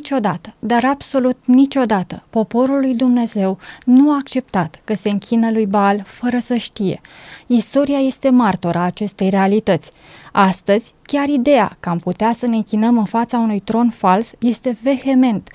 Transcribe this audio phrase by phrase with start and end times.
[0.00, 6.02] Niciodată, dar absolut niciodată, poporul lui Dumnezeu nu a acceptat că se închină lui Baal
[6.06, 7.00] fără să știe.
[7.46, 9.90] Istoria este martora acestei realități.
[10.32, 14.78] Astăzi, chiar ideea că am putea să ne închinăm în fața unui tron fals este
[14.82, 15.50] vehement,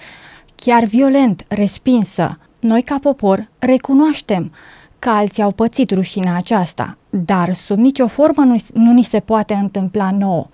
[0.55, 2.37] chiar violent, respinsă.
[2.59, 4.51] Noi, ca popor, recunoaștem
[4.99, 9.53] că alții au pățit rușinea aceasta, dar sub nicio formă nu, nu ni se poate
[9.53, 10.47] întâmpla nouă.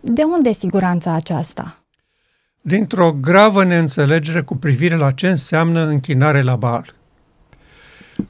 [0.00, 1.77] De unde siguranța aceasta?
[2.68, 6.94] Dintr-o gravă neînțelegere cu privire la ce înseamnă închinare la Baal.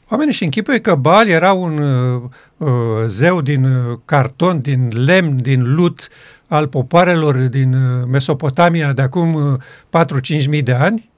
[0.08, 2.22] Oamenii și închipuie că Baal era un uh,
[2.56, 2.68] uh,
[3.06, 6.08] zeu din uh, carton, din lemn, din lut
[6.46, 10.04] al popoarelor din uh, Mesopotamia de acum uh,
[10.42, 11.10] 4-5 mii de ani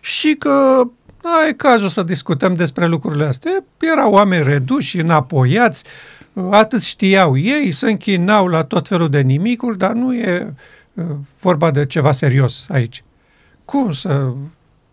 [0.00, 0.82] și că
[1.20, 3.64] da, e cazul să discutăm despre lucrurile astea.
[3.78, 5.84] Erau oameni reduși, înapoiați,
[6.50, 10.52] atât știau ei, se închinau la tot felul de nimicuri, dar nu e uh,
[11.40, 13.04] vorba de ceva serios aici.
[13.64, 14.32] Cum să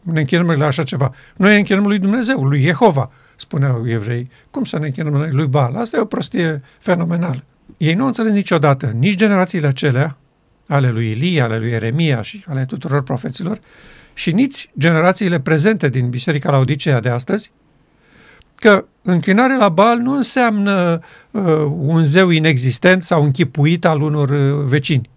[0.02, 1.14] ne închinăm la așa ceva?
[1.36, 4.30] Noi ne închinăm lui Dumnezeu, lui Jehova, spuneau evrei.
[4.52, 5.76] Cum să ne închinăm lui Baal?
[5.76, 7.44] Asta e o prostie fenomenală.
[7.78, 10.18] Ei nu au înțeles niciodată, nici generațiile acelea,
[10.68, 13.60] ale lui Ilie, ale lui Eremia și ale tuturor profeților,
[14.14, 17.52] și nici generațiile prezente din Biserica Laodicea de astăzi,
[18.56, 21.00] că închinare la Baal nu înseamnă
[21.32, 21.44] uh,
[21.78, 25.10] un zeu inexistent sau închipuit al unor uh, vecini,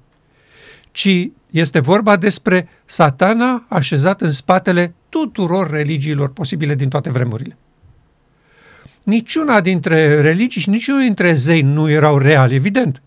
[0.96, 7.56] ci este vorba despre satana așezat în spatele tuturor religiilor posibile din toate vremurile.
[9.02, 13.02] Niciuna dintre religii și niciunul dintre zei nu erau reali, evident.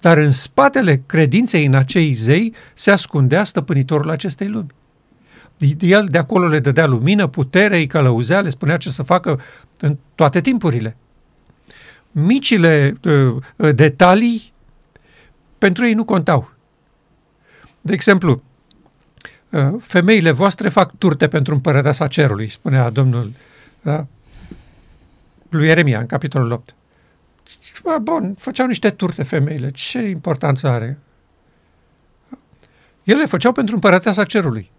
[0.00, 4.74] Dar în spatele credinței în acei zei se ascundea stăpânitorul acestei lumi.
[5.80, 9.40] El de acolo le dădea lumină, putere, îi călăuzea, le spunea ce să facă
[9.80, 10.96] în toate timpurile.
[12.10, 14.52] Micile uh, detalii
[15.58, 16.54] pentru ei nu contau.
[17.86, 18.42] De exemplu,
[19.50, 23.32] uh, femeile voastre fac turte pentru împărăteasa cerului, spunea Domnul
[23.82, 24.06] da?
[25.48, 26.74] lui Eremia în capitolul 8.
[28.02, 29.70] Bun, făceau niște turte femeile.
[29.70, 30.98] Ce importanță are?
[33.02, 34.70] Ele le făceau pentru împărăteasa cerului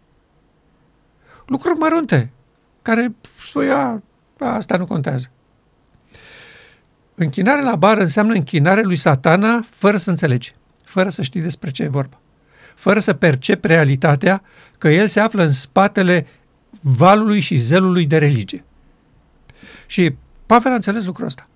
[1.47, 2.31] lucruri mărunte,
[2.81, 3.15] care
[3.47, 4.03] spunea,
[4.37, 5.31] asta nu contează.
[7.15, 11.83] Închinare la bar înseamnă închinare lui satana fără să înțelegi, fără să știi despre ce
[11.83, 12.19] e vorba,
[12.77, 14.43] fără să percepi realitatea
[14.77, 16.27] că el se află în spatele
[16.81, 18.63] valului și zelului de religie.
[19.85, 20.15] Și
[20.45, 21.47] Pavel a înțeles lucrul ăsta.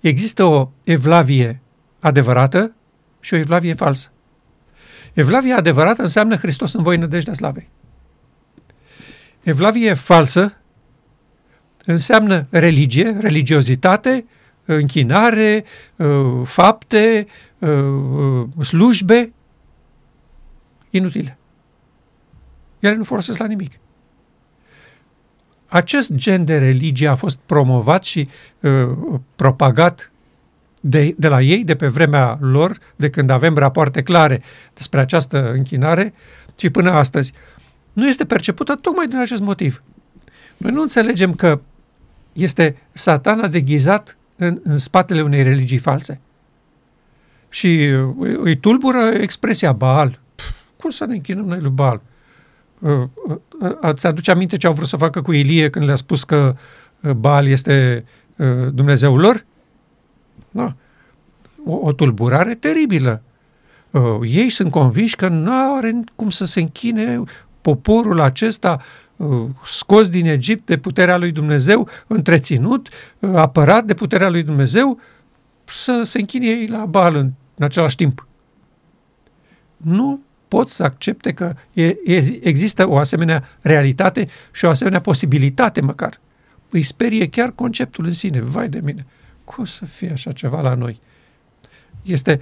[0.00, 1.60] Există o evlavie
[2.00, 2.74] adevărată
[3.20, 4.12] și o evlavie falsă.
[5.12, 7.68] Evlavia adevărată înseamnă Hristos în voi nădejdea slavei.
[9.42, 10.56] Evlavie falsă
[11.84, 14.26] înseamnă religie, religiozitate,
[14.64, 15.64] închinare,
[15.96, 17.26] uh, fapte,
[17.58, 17.70] uh,
[18.58, 19.32] uh, slujbe
[20.92, 21.38] inutile.
[22.78, 23.78] Ele nu folosesc la nimic.
[25.66, 28.28] Acest gen de religie a fost promovat și
[28.60, 28.88] uh,
[29.36, 30.12] propagat
[30.80, 34.42] de, de la ei, de pe vremea lor, de când avem rapoarte clare
[34.74, 36.14] despre această închinare,
[36.56, 37.32] și până astăzi
[37.92, 39.82] nu este percepută tocmai din acest motiv.
[40.56, 41.60] Noi nu înțelegem că
[42.32, 46.20] este satana deghizat în, în spatele unei religii false.
[47.48, 47.84] Și
[48.18, 50.20] îi tulbură expresia Baal.
[50.82, 52.00] Pff, cum să ne închinăm noi lui Baal?
[52.78, 52.90] Uh,
[53.60, 56.54] uh, ați aduce aminte ce au vrut să facă cu Ilie când le-a spus că
[57.00, 58.04] uh, Baal este
[58.72, 59.44] Dumnezeul lor?
[60.50, 60.74] Da.
[61.64, 63.22] O, o tulburare teribilă.
[64.22, 67.22] Ei sunt convinși că nu are cum să se închine
[67.60, 68.80] poporul acesta
[69.16, 72.88] uh, scos din Egipt de puterea lui Dumnezeu, întreținut,
[73.18, 75.00] uh, apărat de puterea lui Dumnezeu,
[75.64, 78.26] să se închine ei la bal în, în același timp.
[79.76, 80.20] Nu
[80.52, 86.20] pot să accepte că e, e, există o asemenea realitate și o asemenea posibilitate măcar.
[86.70, 88.40] Îi sperie chiar conceptul în sine.
[88.40, 89.06] Vai de mine!
[89.44, 91.00] Cum să fie așa ceva la noi?
[92.02, 92.40] Este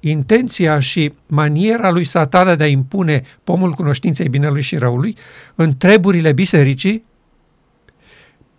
[0.00, 5.16] intenția și maniera lui satana de a impune pomul cunoștinței binelui și răului
[5.54, 7.04] în treburile bisericii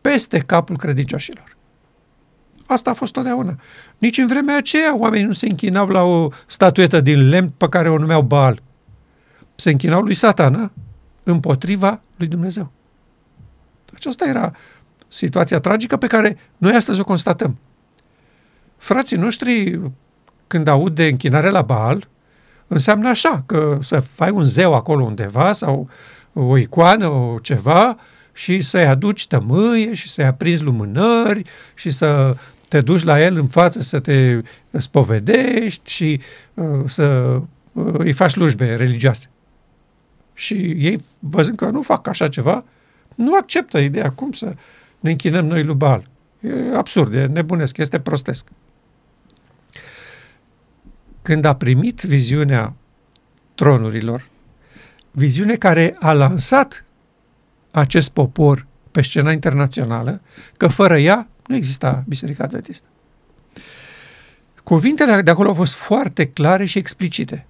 [0.01, 1.57] peste capul credincioșilor.
[2.69, 3.55] Asta a fost totdeauna.
[3.97, 7.89] Nici în vremea aceea oamenii nu se închinau la o statuetă din lemn pe care
[7.89, 8.61] o numeau Baal.
[9.55, 10.71] Se închinau lui satana
[11.23, 12.71] împotriva lui Dumnezeu.
[13.93, 14.51] Aceasta era
[15.07, 17.57] situația tragică pe care noi astăzi o constatăm.
[18.77, 19.81] Frații noștri
[20.47, 22.07] când aud de închinare la Baal,
[22.67, 25.89] înseamnă așa, că să fai un zeu acolo undeva sau
[26.33, 27.97] o icoană, o ceva
[28.33, 31.43] și să-i aduci tămâie și să-i aprinzi lumânări
[31.73, 32.35] și să
[32.69, 36.21] te duci la el în față să te spovedești și
[36.53, 37.03] uh, să
[37.71, 39.29] uh, îi faci slujbe religioase.
[40.33, 42.63] Și ei, văzând că nu fac așa ceva,
[43.15, 44.55] nu acceptă ideea cum să
[44.99, 46.09] ne închinăm noi lui Baal.
[46.39, 48.47] E absurd, e nebunesc, este prostesc.
[51.21, 52.73] Când a primit viziunea
[53.55, 54.27] tronurilor,
[55.11, 56.85] viziune care a lansat
[57.71, 60.21] acest popor pe scena internațională,
[60.57, 62.87] că fără ea nu exista Biserica Adventistă.
[64.63, 67.45] Cuvintele de acolo au fost foarte clare și explicite.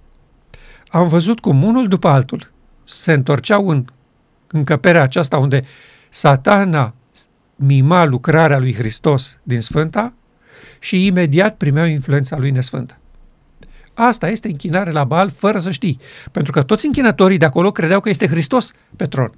[0.87, 2.51] Am văzut cum unul după altul
[2.83, 3.85] se întorceau în
[4.47, 5.63] încăperea aceasta unde
[6.09, 6.93] satana
[7.55, 10.13] mima lucrarea lui Hristos din Sfânta
[10.79, 12.97] și imediat primeau influența lui nesfântă.
[13.93, 15.99] Asta este închinare la Baal fără să știi,
[16.31, 19.31] pentru că toți închinătorii de acolo credeau că este Hristos pe tron.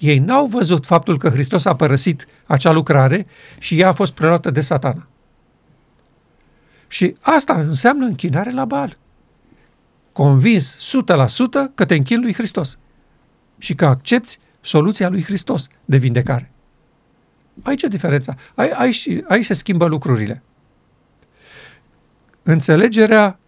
[0.00, 3.26] Ei n-au văzut faptul că Hristos a părăsit acea lucrare
[3.58, 5.06] și ea a fost preluată de satana.
[6.88, 8.98] Și asta înseamnă închinare la Baal.
[10.12, 12.78] Convins 100% că te închin lui Hristos
[13.58, 16.50] și că accepti soluția lui Hristos de vindecare.
[17.62, 18.34] Aici e diferența.
[18.54, 20.42] Aici, aici se schimbă lucrurile.
[22.42, 23.38] Înțelegerea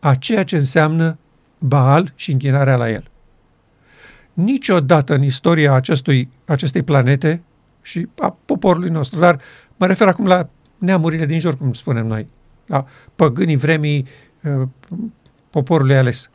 [0.00, 1.18] a ceea ce înseamnă
[1.58, 3.10] Baal și închinarea la el.
[4.32, 7.42] Niciodată în istoria acestui, acestei planete
[7.82, 9.40] și a poporului nostru, dar
[9.76, 10.48] mă refer acum la
[10.78, 12.26] neamurile din jur, cum spunem noi,
[12.66, 14.06] la păgânii vremii
[14.42, 14.68] uh,
[15.50, 16.30] poporului ales.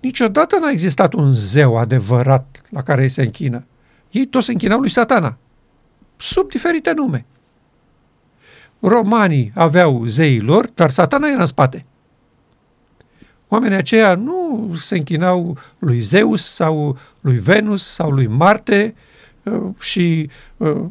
[0.00, 3.64] Niciodată n-a existat un zeu adevărat la care ei se închină.
[4.10, 5.36] Ei toți se închinau lui satana,
[6.16, 7.24] sub diferite nume.
[8.80, 11.84] Romanii aveau zeii lor, dar satana era în spate.
[13.48, 18.94] Oamenii aceia nu se închinau lui Zeus sau lui Venus sau lui Marte
[19.42, 20.84] uh, și uh,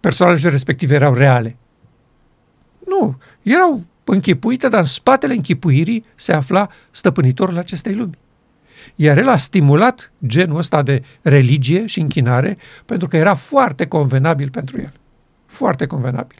[0.00, 1.56] personajele respective erau reale.
[2.86, 8.18] Nu, erau închipuite, dar în spatele închipuirii se afla stăpânitorul acestei lumi.
[8.94, 14.50] Iar el a stimulat genul ăsta de religie și închinare pentru că era foarte convenabil
[14.50, 14.92] pentru el.
[15.46, 16.38] Foarte convenabil.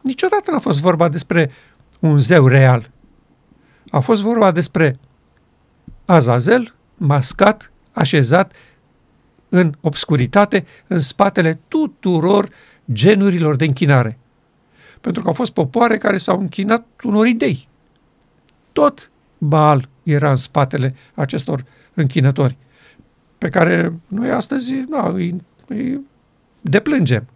[0.00, 1.50] Niciodată n-a fost vorba despre
[1.98, 2.90] un zeu real.
[3.94, 4.98] A fost vorba despre
[6.04, 8.54] Azazel, mascat, așezat
[9.48, 12.48] în obscuritate, în spatele tuturor
[12.92, 14.18] genurilor de închinare.
[15.00, 17.68] Pentru că au fost popoare care s-au închinat unor idei.
[18.72, 21.64] Tot Baal era în spatele acestor
[21.94, 22.56] închinători,
[23.38, 26.00] pe care noi astăzi nu, îi, îi
[26.60, 27.26] deplângem.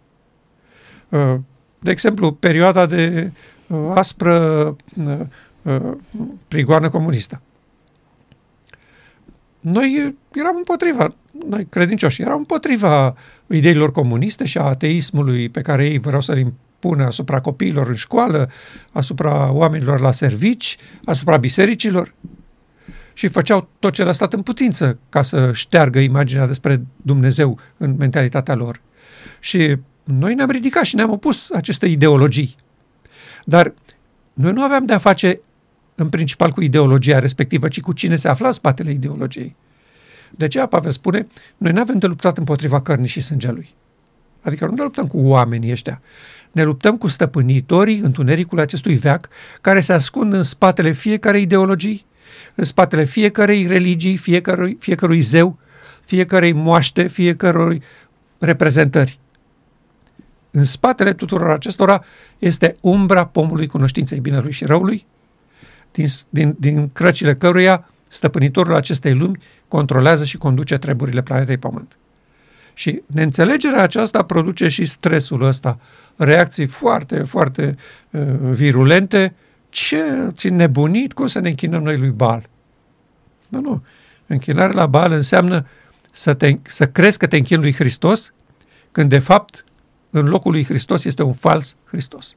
[1.09, 1.35] Uh,
[1.79, 3.31] de exemplu, perioada de
[3.67, 4.65] uh, aspră
[5.05, 5.19] uh,
[6.47, 7.41] prigoană comunistă.
[9.59, 11.15] Noi eram împotriva,
[11.47, 13.15] noi credincioși, eram împotriva
[13.47, 18.49] ideilor comuniste și a ateismului pe care ei vreau să-l impună asupra copiilor în școală,
[18.91, 22.13] asupra oamenilor la servici, asupra bisericilor
[23.13, 27.95] și făceau tot ce le-a stat în putință ca să șteargă imaginea despre Dumnezeu în
[27.97, 28.81] mentalitatea lor.
[29.39, 32.55] Și noi ne-am ridicat și ne-am opus aceste ideologii.
[33.45, 33.73] Dar
[34.33, 35.41] noi nu aveam de-a face
[35.99, 39.55] în principal cu ideologia respectivă, ci cu cine se afla în spatele ideologiei.
[40.31, 43.75] De aceea Pavel spune, noi nu avem de luptat împotriva cărnii și sângelui.
[44.41, 46.01] Adică nu ne luptăm cu oamenii ăștia.
[46.51, 49.29] Ne luptăm cu stăpânitorii întunericului acestui veac
[49.61, 52.05] care se ascund în spatele fiecare ideologii,
[52.55, 55.57] în spatele fiecarei religii, fiecărui, fiecărui zeu,
[56.05, 57.81] fiecărei moaște, fiecărui
[58.37, 59.19] reprezentări.
[60.51, 62.03] În spatele tuturor acestora
[62.39, 65.05] este umbra pomului cunoștinței binelui și răului,
[65.91, 71.97] din, din, din crăcile căruia stăpânitorul acestei lumi controlează și conduce treburile planetei Pământ.
[72.73, 75.79] Și neînțelegerea aceasta produce și stresul ăsta,
[76.15, 77.75] reacții foarte, foarte
[78.09, 79.35] uh, virulente.
[79.69, 81.13] Ce ți nebunit?
[81.13, 82.49] Cum să ne închinăm noi lui Bal?
[83.47, 83.83] Nu, nu.
[84.27, 85.65] Închinarea la Bal înseamnă
[86.11, 88.33] să, te, să crezi că te închini lui Hristos,
[88.91, 89.63] când de fapt
[90.09, 92.35] în locul lui Hristos este un fals Hristos.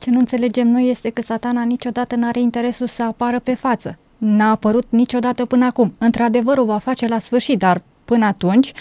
[0.00, 3.98] Ce nu înțelegem noi este că satana niciodată nu are interesul să apară pe față.
[4.18, 5.94] N-a apărut niciodată până acum.
[5.98, 8.72] Într-adevăr o va face la sfârșit, dar până atunci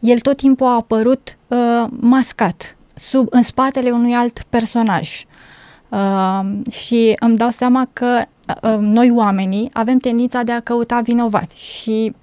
[0.00, 5.24] el tot timpul a apărut uh, mascat, sub, în spatele unui alt personaj.
[5.88, 6.40] Uh,
[6.70, 8.22] și îmi dau seama că
[8.62, 12.14] uh, noi oamenii avem tendința de a căuta vinovați și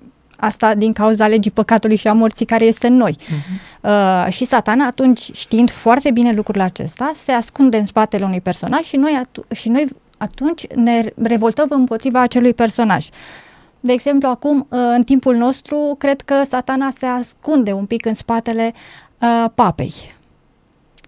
[0.41, 3.17] asta din cauza legii păcatului și a morții care este în noi.
[3.19, 3.81] Uh-huh.
[3.81, 8.81] Uh, și satana atunci, știind foarte bine lucrul acesta, se ascunde în spatele unui personaj
[8.81, 13.07] și noi, atu- și noi atunci ne revoltăm împotriva acelui personaj.
[13.79, 18.13] De exemplu, acum, uh, în timpul nostru, cred că satana se ascunde un pic în
[18.13, 18.73] spatele
[19.19, 19.93] uh, papei.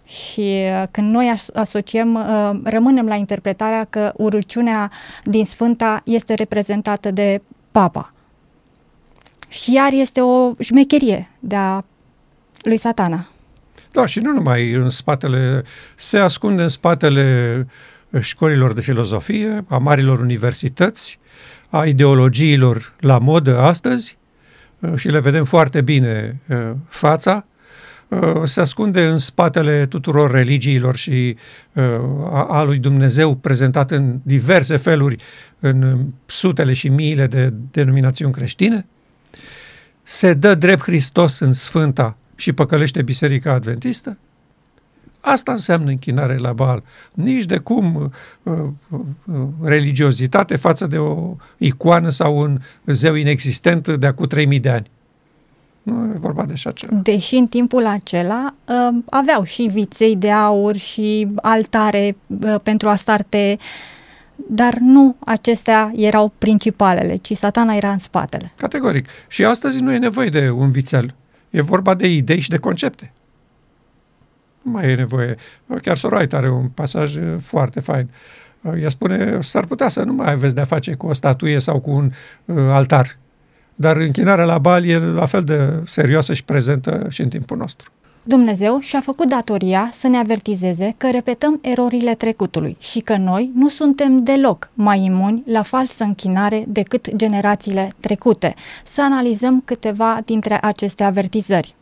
[0.06, 4.92] Și uh, când noi asociem, uh, rămânem la interpretarea că urăciunea
[5.24, 8.13] din Sfânta este reprezentată de papa.
[9.54, 11.84] Și iar este o șmecherie de a
[12.62, 13.28] lui satana.
[13.92, 15.64] Da, și nu numai în spatele,
[15.96, 17.68] se ascunde în spatele
[18.20, 21.20] școlilor de filozofie, a marilor universități,
[21.70, 24.18] a ideologiilor la modă astăzi
[24.80, 27.46] uh, și le vedem foarte bine uh, fața,
[28.08, 31.38] uh, se ascunde în spatele tuturor religiilor și
[32.32, 35.16] a lui Dumnezeu prezentat în diverse feluri
[35.60, 38.86] în sutele și miile de denominațiuni creștine,
[40.04, 44.18] se dă drept Hristos în Sfânta și păcălește Biserica Adventistă,
[45.26, 46.84] Asta înseamnă închinare la Baal.
[47.14, 48.12] Nici de cum
[48.44, 48.54] uh,
[48.90, 54.90] uh, religiozitate față de o icoană sau un zeu inexistent de acum 3000 de ani.
[55.84, 56.96] Nu e vorba de așa ceva.
[57.04, 63.58] Deși în timpul acela uh, aveau și viței de aur și altare uh, pentru Astarte,
[64.36, 68.52] dar nu acestea erau principalele, ci satana era în spatele.
[68.58, 69.08] Categoric.
[69.28, 71.16] Și astăzi nu e nevoie de un vițel.
[71.50, 73.12] E vorba de idei și de concepte.
[74.62, 75.36] Nu mai e nevoie.
[75.82, 78.10] Chiar Soroait are un pasaj uh, foarte fain.
[78.62, 81.80] Uh, ea spune, s-ar putea să nu mai aveți de-a face cu o statuie sau
[81.80, 82.12] cu un
[82.46, 83.18] uh, altar.
[83.76, 87.92] Dar închinarea la bal e la fel de serioasă și prezentă și în timpul nostru.
[88.26, 93.70] Dumnezeu și-a făcut datoria să ne avertizeze că repetăm erorile trecutului și că noi nu
[93.70, 98.54] suntem deloc mai imuni la falsă închinare decât generațiile trecute.
[98.84, 101.76] Să analizăm câteva dintre aceste avertizări.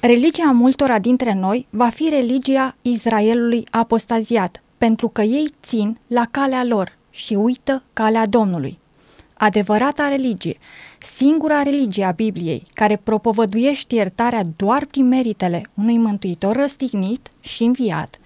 [0.00, 6.64] Religia multora dintre noi va fi religia Israelului apostaziat, pentru că ei țin la calea
[6.64, 8.78] lor și uită calea Domnului.
[9.44, 10.56] Adevărata religie,
[10.98, 18.18] singura religie a Bibliei care propovăduiește iertarea doar prin meritele unui mântuitor răstignit și înviat,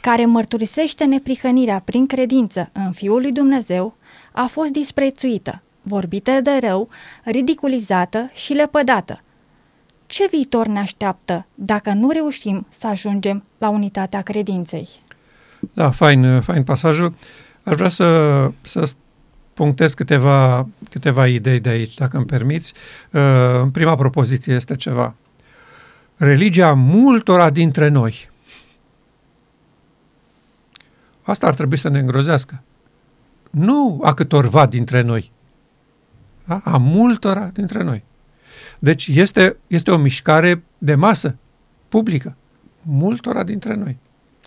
[0.00, 3.96] care mărturisește neprihănirea prin credință în Fiul lui Dumnezeu,
[4.32, 6.88] a fost disprețuită, vorbită de rău,
[7.24, 9.22] ridiculizată și lepădată,
[10.06, 14.88] ce viitor ne așteaptă dacă nu reușim să ajungem la unitatea credinței?
[15.72, 17.14] Da, fain, fain pasajul.
[17.62, 18.94] Aș vrea să, să
[19.54, 22.72] punctez câteva, câteva idei de aici, dacă îmi permiți.
[23.10, 23.20] Uh,
[23.62, 25.14] în prima propoziție este ceva.
[26.16, 28.28] Religia multora dintre noi.
[31.22, 32.62] Asta ar trebui să ne îngrozească.
[33.50, 35.32] Nu a câtorva dintre noi,
[36.44, 36.60] da?
[36.64, 38.04] a multora dintre noi.
[38.78, 41.36] Deci este, este o mișcare de masă,
[41.88, 42.36] publică,
[42.82, 43.96] multora dintre noi.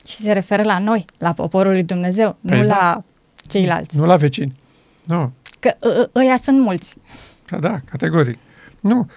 [0.08, 2.76] Și se referă la noi, la poporul lui Dumnezeu, păi nu da.
[2.76, 3.04] la
[3.48, 3.98] ceilalți.
[3.98, 4.56] Nu la vecini.
[5.08, 5.32] Nu.
[5.60, 6.96] Că ă, ă, ăia sunt mulți.
[7.50, 8.38] Da, da, categoric.
[8.80, 9.10] Nu,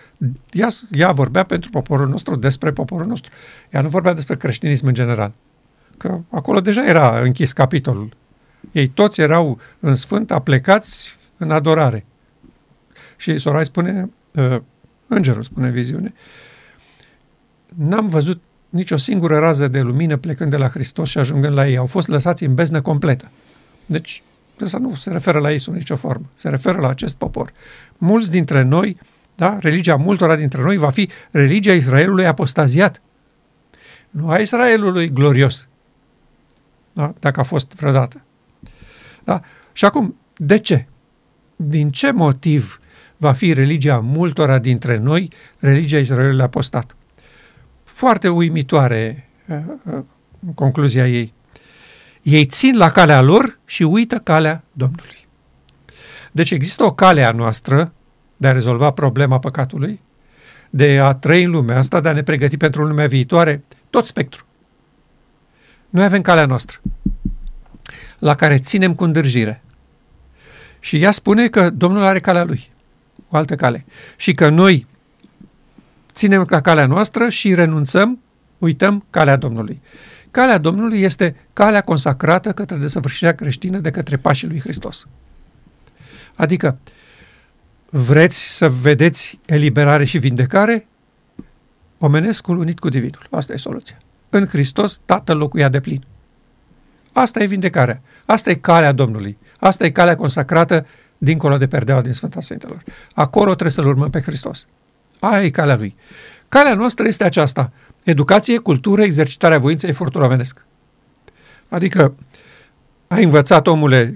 [0.51, 3.33] ea, ea vorbea pentru poporul nostru, despre poporul nostru.
[3.71, 5.33] Ea nu vorbea despre creștinism în general.
[5.97, 8.17] Că acolo deja era închis capitolul.
[8.73, 12.05] Ei toți erau în sfânt, aplecați în adorare.
[13.17, 14.63] Și Sorai spune, ă,
[15.13, 16.15] Îngerul, spune viziune.
[17.69, 21.77] N-am văzut nicio singură rază de lumină plecând de la Hristos și ajungând la ei.
[21.77, 23.31] Au fost lăsați în beznă completă.
[23.87, 24.23] Deci,
[24.65, 26.31] asta nu se referă la ei sub nicio formă.
[26.35, 27.53] Se referă la acest popor.
[27.99, 28.99] Mulți dintre noi,
[29.35, 33.03] da, religia multora dintre noi va fi religia Israelului apostaziat.
[34.11, 35.69] Nu a Israelului glorios.
[36.93, 37.15] Da?
[37.19, 38.23] Dacă a fost vreodată.
[39.25, 39.41] Da?
[39.73, 40.87] Și acum, de ce?
[41.57, 42.81] Din ce motiv
[43.17, 46.97] va fi religia multora dintre noi, religia Israelului apostat.
[47.85, 50.03] Foarte uimitoare uh, uh,
[50.55, 51.33] concluzia ei.
[52.23, 55.27] Ei țin la calea lor și uită calea Domnului.
[56.33, 57.93] Deci există o cale a noastră
[58.37, 60.01] de a rezolva problema păcatului,
[60.71, 64.45] de a trăi în lumea asta, de a ne pregăti pentru lumea viitoare, tot spectru.
[65.91, 66.81] Noi avem calea noastră,
[68.19, 69.63] la care ținem cu îndârjire.
[70.81, 72.71] Și ea spune că Domnul are calea lui
[73.29, 73.85] o altă cale.
[74.17, 74.87] Și că noi
[76.13, 78.23] ținem la calea noastră și renunțăm,
[78.59, 79.81] uităm calea Domnului.
[80.31, 85.07] Calea Domnului este calea consacrată către desăvârșirea creștină de către pașii lui Hristos.
[86.35, 86.79] Adică,
[87.91, 90.87] vreți să vedeți eliberare și vindecare?
[91.99, 93.27] Omenescul unit cu divinul.
[93.31, 93.97] Asta e soluția.
[94.29, 96.03] În Hristos, Tatăl locuia de plin.
[97.13, 98.03] Asta e vindecarea.
[98.25, 99.39] Asta e calea Domnului.
[99.59, 100.87] Asta e calea consacrată
[101.19, 102.83] dincolo de perdeaua din Sfânta Sfintelor.
[103.15, 104.67] Acolo trebuie să-L urmăm pe Hristos.
[105.19, 105.97] Aia e calea Lui.
[106.51, 107.73] Calea noastră este aceasta.
[108.05, 110.67] Educație, cultură, exercitarea voinței, efortul omenesc.
[111.69, 112.15] Adică,
[113.09, 114.13] ai învățat, omule,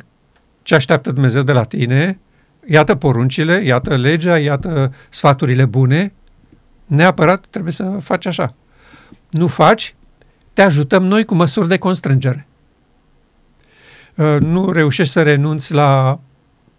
[0.62, 2.19] ce așteaptă Dumnezeu de la tine,
[2.67, 6.12] iată poruncile, iată legea, iată sfaturile bune,
[6.87, 8.55] neapărat trebuie să faci așa.
[9.31, 9.95] Nu faci,
[10.53, 12.47] te ajutăm noi cu măsuri de constrângere.
[14.14, 16.21] Uh, nu reușești să renunți la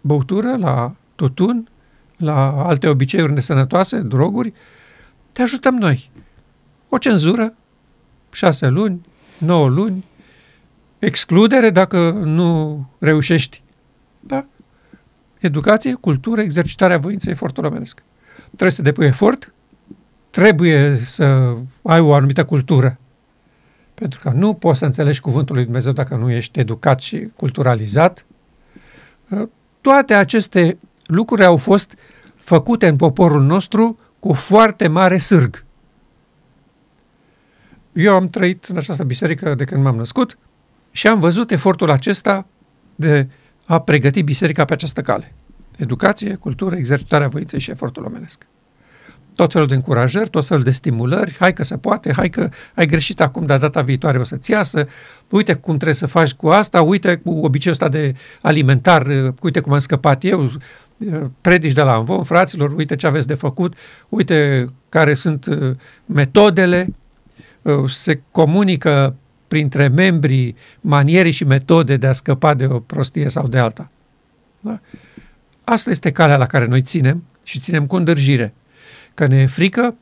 [0.00, 1.68] băutură, la tutun,
[2.16, 4.52] la alte obiceiuri nesănătoase, droguri,
[5.36, 6.10] te ajutăm noi.
[6.88, 7.54] O cenzură,
[8.32, 9.06] șase luni,
[9.38, 10.04] nouă luni,
[10.98, 13.62] excludere dacă nu reușești.
[14.20, 14.46] Da?
[15.38, 18.02] Educație, cultură, exercitarea voinței, efortul omenesc.
[18.46, 19.52] Trebuie să depui efort,
[20.30, 22.98] trebuie să ai o anumită cultură.
[23.94, 28.26] Pentru că nu poți să înțelegi cuvântul lui Dumnezeu dacă nu ești educat și culturalizat.
[29.80, 31.94] Toate aceste lucruri au fost
[32.34, 35.64] făcute în poporul nostru cu foarte mare sârg.
[37.92, 40.38] Eu am trăit în această biserică de când m-am născut
[40.90, 42.46] și am văzut efortul acesta
[42.94, 43.28] de
[43.66, 45.32] a pregăti biserica pe această cale.
[45.78, 48.46] Educație, cultură, exercitarea voinței și efortul omenesc.
[49.34, 52.86] Tot felul de încurajări, tot felul de stimulări, hai că se poate, hai că ai
[52.86, 54.86] greșit acum, dar data viitoare o să-ți iasă,
[55.28, 59.06] uite cum trebuie să faci cu asta, uite cu obiceiul ăsta de alimentar,
[59.42, 60.50] uite cum am scăpat eu,
[61.40, 63.74] predici de la învon, fraților, uite ce aveți de făcut,
[64.08, 65.76] uite care sunt uh,
[66.06, 66.94] metodele,
[67.62, 69.16] uh, se comunică
[69.48, 73.90] printre membrii maniere și metode de a scăpa de o prostie sau de alta.
[74.60, 74.80] Da?
[75.64, 78.54] Asta este calea la care noi ținem și ținem cu îndârjire.
[79.14, 79.96] Că ne e frică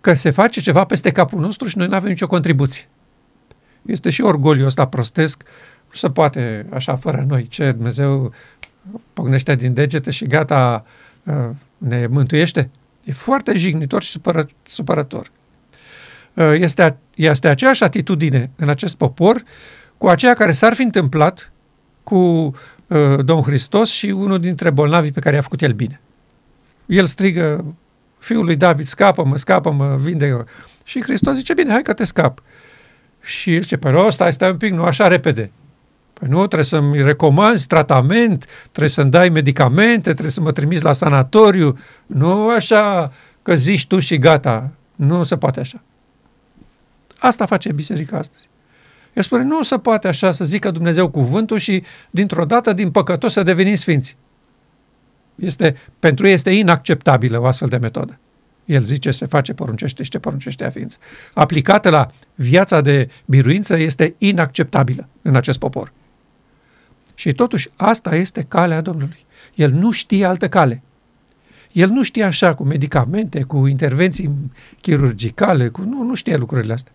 [0.00, 2.88] că se face ceva peste capul nostru și noi nu avem nicio contribuție.
[3.82, 5.42] Este și orgoliul ăsta prostesc,
[5.88, 7.46] nu se poate așa fără noi.
[7.46, 8.32] Ce Dumnezeu
[9.12, 10.84] pocnește din degete și gata,
[11.22, 11.34] uh,
[11.78, 12.70] ne mântuiește?
[13.04, 15.30] E foarte jignitor și supără, supărător.
[16.34, 19.42] Uh, este, este aceeași atitudine în acest popor
[19.98, 21.52] cu aceea care s-ar fi întâmplat
[22.02, 26.00] cu uh, Domnul Hristos și unul dintre bolnavii pe care i-a făcut el bine.
[26.86, 27.74] El strigă,
[28.18, 30.44] fiul lui David, scapă-mă, scapă-mă, vinde
[30.84, 32.42] Și Hristos zice, bine, hai că te scap.
[33.20, 35.50] Și el zice, păi stai, stai un pic, nu așa repede.
[36.18, 40.92] Păi nu, trebuie să-mi recomanzi tratament, trebuie să-mi dai medicamente, trebuie să mă trimiți la
[40.92, 41.78] sanatoriu.
[42.06, 43.12] Nu așa
[43.42, 44.70] că zici tu și gata.
[44.94, 45.82] Nu se poate așa.
[47.18, 48.48] Asta face biserica astăzi.
[49.12, 53.32] El spune, nu se poate așa să zică Dumnezeu cuvântul și dintr-o dată din păcătos
[53.32, 54.16] să devenim sfinți.
[55.34, 58.18] Este, pentru ei este inacceptabilă o astfel de metodă.
[58.64, 60.96] El zice, se face, poruncește și ce poruncește a ființă.
[61.34, 65.92] Aplicată la viața de biruință este inacceptabilă în acest popor.
[67.18, 69.26] Și totuși asta este calea Domnului.
[69.54, 70.82] El nu știe altă cale.
[71.72, 74.30] El nu știe așa cu medicamente, cu intervenții
[74.80, 75.80] chirurgicale, cu...
[75.80, 76.92] nu, nu știe lucrurile astea.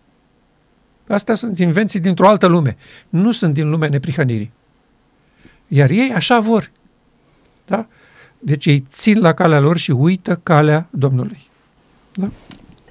[1.08, 2.76] Astea sunt invenții dintr-o altă lume.
[3.08, 4.50] Nu sunt din lumea neprihănirii.
[5.68, 6.70] Iar ei așa vor.
[7.66, 7.86] Da?
[8.38, 11.48] Deci ei țin la calea lor și uită calea Domnului.
[12.12, 12.30] Da?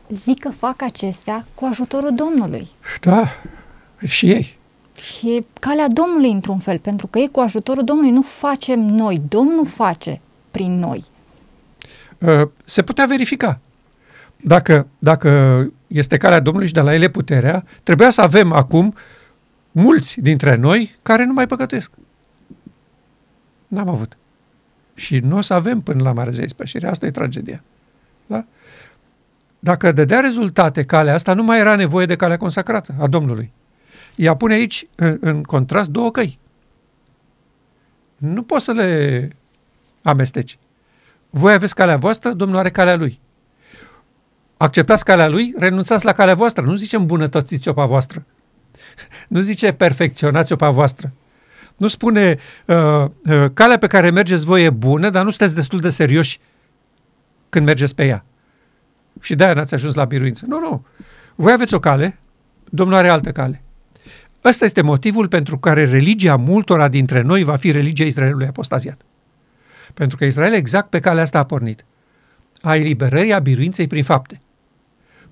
[0.09, 2.67] Zic că fac acestea cu ajutorul Domnului.
[3.01, 3.29] Da,
[4.05, 4.61] și ei.
[5.03, 9.21] Și e calea Domnului într-un fel, pentru că ei cu ajutorul Domnului nu facem noi,
[9.27, 11.03] Domnul face prin noi.
[12.17, 13.59] Uh, se putea verifica.
[14.35, 18.95] Dacă, dacă este calea Domnului și de la ele puterea, trebuia să avem acum
[19.71, 21.91] mulți dintre noi care nu mai păcătuiesc.
[23.67, 24.17] N-am avut.
[24.93, 26.87] Și nu o să avem până la Marea Zei Spășirii.
[26.87, 27.63] Asta e tragedia.
[28.25, 28.45] Da?
[29.59, 33.51] Dacă dădea rezultate calea asta, nu mai era nevoie de calea consacrată a Domnului.
[34.15, 36.39] Ea pune aici, în, în contrast, două căi.
[38.17, 39.29] Nu poți să le
[40.01, 40.57] amesteci.
[41.29, 43.19] Voi aveți calea voastră, Domnul are calea lui.
[44.57, 46.63] Acceptați calea lui, renunțați la calea voastră.
[46.63, 48.25] Nu zice îmbunătățiți-o pe voastră.
[49.27, 51.11] Nu zice perfecționați-o pe voastră.
[51.77, 55.79] Nu spune uh, uh, calea pe care mergeți voi e bună, dar nu sunteți destul
[55.79, 56.39] de serioși
[57.49, 58.25] când mergeți pe ea.
[59.21, 60.45] Și de-aia n-ați ajuns la biruință.
[60.47, 60.85] Nu, nu.
[61.35, 62.19] Voi aveți o cale,
[62.69, 63.62] Domnul are altă cale.
[64.43, 69.01] Ăsta este motivul pentru care religia multora dintre noi va fi religia Israelului apostaziat.
[69.93, 71.85] Pentru că Israel exact pe calea asta a pornit.
[72.61, 74.41] A eliberării a biruinței prin fapte.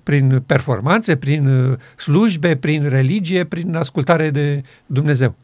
[0.02, 5.34] Prin performanțe, prin uh, slujbe, prin religie, prin ascultare de Dumnezeu.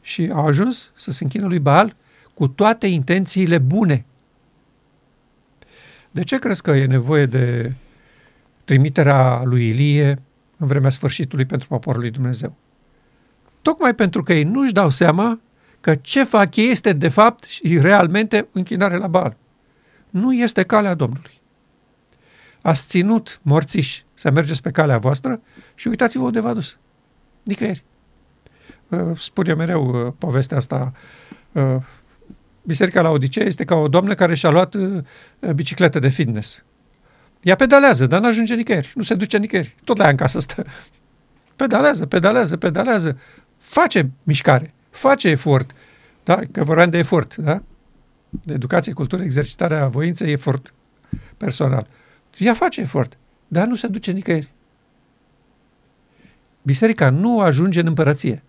[0.00, 1.96] Și a ajuns să se închină lui Baal
[2.34, 4.04] cu toate intențiile bune.
[6.10, 7.72] De ce crezi că e nevoie de
[8.64, 10.18] trimiterea lui Ilie
[10.60, 12.56] în vremea sfârșitului pentru poporul lui Dumnezeu.
[13.62, 15.40] Tocmai pentru că ei nu-și dau seama
[15.80, 19.36] că ce fac ei este de fapt și realmente închinare la Baal.
[20.10, 21.40] Nu este calea Domnului.
[22.62, 25.40] Ați ținut morțiși să mergeți pe calea voastră
[25.74, 26.78] și uitați-vă unde v-a dus.
[27.42, 27.84] Nicăieri.
[28.88, 30.92] Uh, spun eu mereu uh, povestea asta.
[31.52, 31.76] Uh,
[32.62, 34.76] Biserica la Odisee este ca o doamnă care și-a luat
[35.54, 36.64] bicicletă de fitness
[37.42, 39.74] ea pedalează, dar nu ajunge nicăieri, nu se duce nicăieri.
[39.84, 40.64] Tot la ea în casă stă.
[41.56, 43.18] pedalează, pedalează, pedalează,
[43.58, 45.70] face mișcare, face efort.
[46.24, 46.40] Da?
[46.52, 47.62] Că vorbeam de efort, da?
[48.28, 50.74] De educație, cultură, exercitarea voinței, efort
[51.36, 51.86] personal.
[52.38, 53.16] Ea face efort,
[53.48, 54.52] dar nu se duce nicăieri.
[56.62, 58.42] Biserica nu ajunge în împărăție.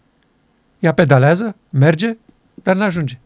[0.80, 2.18] Ea pedalează, merge,
[2.54, 3.20] dar nu ajunge.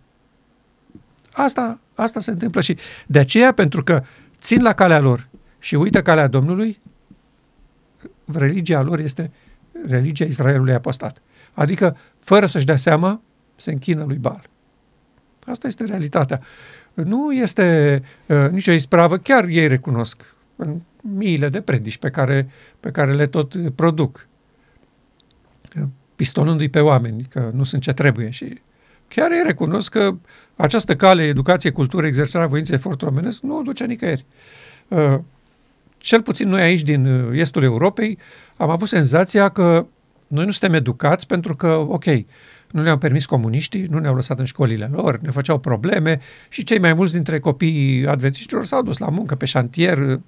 [1.31, 4.03] Asta, asta se întâmplă și de aceea, pentru că
[4.39, 5.27] țin la calea lor
[5.65, 6.81] și uită calea Domnului,
[8.33, 9.31] religia lor este
[9.85, 11.21] religia Israelului apostat.
[11.53, 13.21] Adică, fără să-și dea seama,
[13.55, 14.49] se închină lui Baal.
[15.45, 16.41] Asta este realitatea.
[16.93, 22.49] Nu este uh, nicio ispravă, chiar ei recunosc în miile de predici pe care,
[22.79, 24.27] pe care le tot produc,
[26.15, 28.61] pistonându-i pe oameni, că nu sunt ce trebuie și
[29.07, 30.15] chiar ei recunosc că
[30.55, 34.25] această cale, educație, cultură, exercitarea voinței, efortul omenesc, nu o duce nicăieri.
[34.87, 35.19] Uh,
[36.05, 38.17] cel puțin noi aici din uh, estul Europei
[38.57, 39.85] am avut senzația că
[40.27, 42.05] noi nu suntem educați pentru că, ok,
[42.71, 46.79] nu le-au permis comuniștii, nu ne-au lăsat în școlile lor, ne făceau probleme și cei
[46.79, 50.19] mai mulți dintre copiii adventiștilor s-au dus la muncă pe șantier,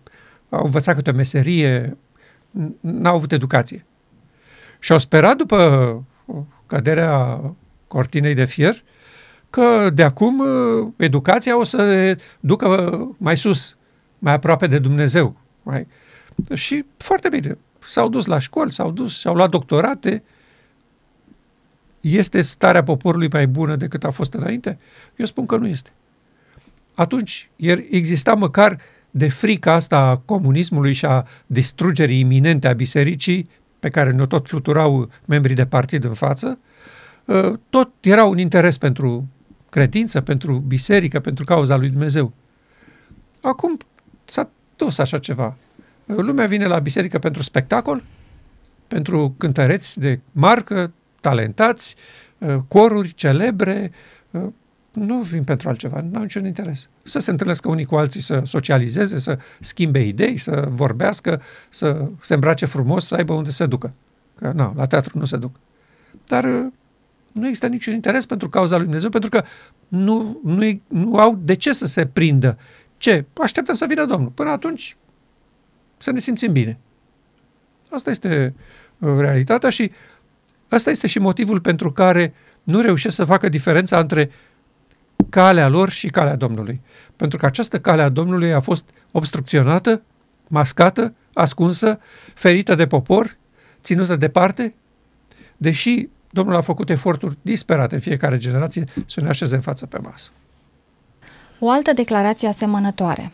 [0.49, 1.97] au învățat câte o meserie,
[2.79, 3.85] n-au avut educație.
[4.79, 6.05] Și au sperat după
[6.65, 7.41] căderea
[7.87, 8.83] cortinei de fier
[9.49, 13.77] că de acum uh, educația o să ducă mai sus,
[14.19, 15.46] mai aproape de Dumnezeu.
[15.67, 15.87] Mai...
[16.53, 20.23] Și foarte bine, s-au dus la școli, s-au dus și au luat doctorate.
[22.01, 24.79] Este starea poporului mai bună decât a fost înainte?
[25.15, 25.89] Eu spun că nu este.
[26.93, 27.49] Atunci
[27.89, 28.77] exista măcar
[29.11, 33.49] de frica asta a comunismului și a distrugerii iminente a bisericii,
[33.79, 36.59] pe care ne-o tot fluturau membrii de partid în față,
[37.27, 39.27] ă, tot era un interes pentru
[39.69, 42.33] credință, pentru biserică, pentru cauza lui Dumnezeu.
[43.41, 43.77] Acum
[44.25, 45.55] s-a dus așa ceva.
[46.05, 48.03] Lumea vine la biserică pentru spectacol,
[48.87, 51.95] pentru cântăreți de marcă, talentați,
[52.41, 53.91] ă, coruri celebre,
[54.33, 54.53] ă,
[54.93, 56.89] nu vin pentru altceva, nu au niciun interes.
[57.03, 62.33] Să se întâlnească unii cu alții, să socializeze, să schimbe idei, să vorbească, să se
[62.33, 63.93] îmbrace frumos, să aibă unde se ducă.
[64.35, 65.55] Că, nu, la teatru nu se duc.
[66.25, 66.65] Dar uh,
[67.31, 69.43] nu există niciun interes pentru cauza lui Dumnezeu, pentru că
[69.87, 72.57] nu, nu, nu au de ce să se prindă.
[72.97, 73.25] Ce?
[73.41, 74.29] Așteptăm să vină Domnul.
[74.29, 74.97] Până atunci
[75.97, 76.77] să ne simțim bine.
[77.89, 78.53] Asta este
[78.97, 79.91] uh, realitatea și
[80.69, 82.33] asta este și motivul pentru care
[82.63, 84.31] nu reușesc să facă diferența între
[85.29, 86.81] calea lor și calea Domnului.
[87.15, 90.01] Pentru că această cale a Domnului a fost obstrucționată,
[90.47, 91.99] mascată, ascunsă,
[92.33, 93.37] ferită de popor,
[93.81, 94.75] ținută departe,
[95.57, 99.97] deși Domnul a făcut eforturi disperate în fiecare generație să ne așeze în față pe
[99.97, 100.29] masă.
[101.59, 103.31] O altă declarație asemănătoare.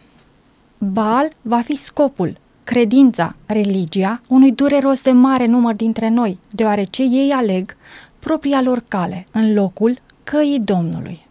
[0.77, 7.31] Baal va fi scopul, credința, religia unui dureros de mare număr dintre noi, deoarece ei
[7.31, 7.75] aleg
[8.19, 11.25] propria lor cale în locul căii Domnului.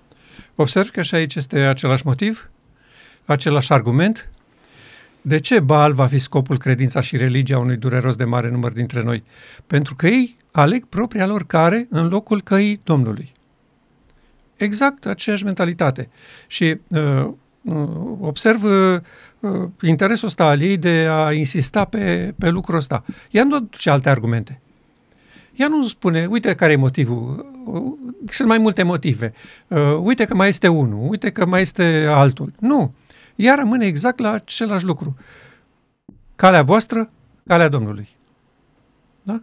[0.54, 2.50] Observ că și aici este același motiv,
[3.24, 4.30] același argument.
[5.20, 9.02] De ce Baal va fi scopul credința și religia unui dureros de mare număr dintre
[9.02, 9.22] noi?
[9.66, 13.32] Pentru că ei aleg propria lor care în locul căii Domnului.
[14.62, 16.08] Exact aceeași mentalitate.
[16.46, 17.28] Și uh,
[17.62, 17.88] uh,
[18.20, 23.04] observ uh, interesul ăsta al ei de a insista pe, pe lucrul ăsta.
[23.30, 24.60] Ea nu duce alte argumente.
[25.54, 27.46] Ea nu spune, uite care e motivul,
[28.26, 29.32] sunt mai multe motive,
[29.68, 32.52] uh, uite că mai este unul, uite că mai este altul.
[32.58, 32.94] Nu.
[33.34, 35.16] Ea rămâne exact la același lucru.
[36.36, 37.10] Calea voastră,
[37.46, 38.08] calea Domnului.
[39.22, 39.42] Da?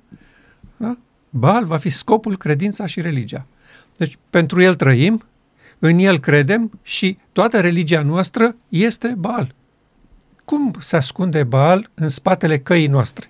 [0.78, 0.98] da?
[1.30, 3.46] Baal va fi scopul, credința și religia.
[4.00, 5.24] Deci pentru el trăim,
[5.80, 9.56] în el credem și toată religia noastră este Baal.
[10.46, 13.30] Cum se ascunde Baal în spatele căii noastre?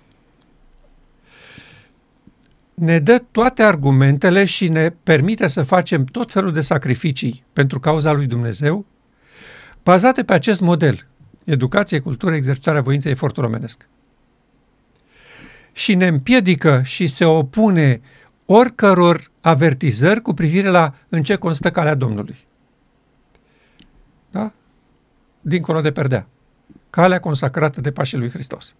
[2.80, 8.12] ne dă toate argumentele și ne permite să facem tot felul de sacrificii pentru cauza
[8.12, 8.84] lui Dumnezeu,
[9.82, 11.06] bazate pe acest model,
[11.44, 13.88] educație, cultură, exercitarea voinței, efortul omenesc.
[15.72, 18.00] Și ne împiedică și se opune
[18.46, 22.46] oricăror avertizări cu privire la în ce constă calea Domnului.
[24.30, 24.52] Da?
[25.40, 26.26] Dincolo de perdea.
[26.90, 28.74] Calea consacrată de pașii lui Hristos.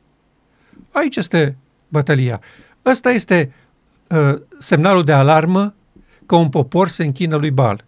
[0.92, 1.56] Aici este
[1.88, 2.40] bătălia.
[2.84, 3.52] Ăsta este
[4.08, 5.74] uh, semnalul de alarmă
[6.26, 7.84] că un popor se închină lui Bal.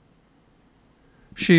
[1.35, 1.55] Și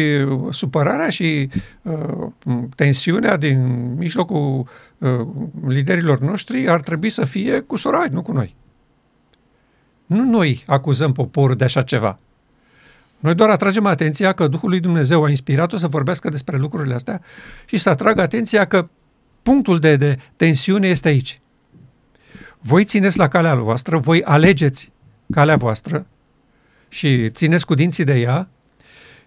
[0.50, 1.50] supărarea și
[1.82, 2.28] uh,
[2.76, 5.28] tensiunea din mijlocul uh,
[5.68, 8.56] liderilor noștri ar trebui să fie cu Sorai, nu cu noi.
[10.14, 12.20] Nu noi acuzăm poporul de așa ceva.
[13.20, 17.22] Noi doar atragem atenția că Duhul lui Dumnezeu a inspirat-o să vorbească despre lucrurile astea
[17.66, 18.90] și să atragă atenția că
[19.42, 21.42] punctul de, de tensiune este aici.
[22.60, 24.92] voi țineți la calea voastră, voi alegeți
[25.32, 26.06] calea voastră
[26.90, 28.50] și țineți cu dinții de ea